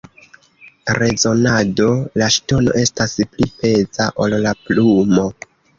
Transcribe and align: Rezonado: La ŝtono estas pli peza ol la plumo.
Rezonado: 0.99 1.91
La 2.23 2.31
ŝtono 2.39 2.75
estas 2.87 3.17
pli 3.35 3.53
peza 3.61 4.13
ol 4.27 4.39
la 4.49 4.59
plumo. 4.67 5.33